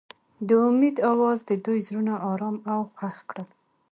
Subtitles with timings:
[0.47, 3.47] د امید اواز د دوی زړونه ارامه او خوښ کړل.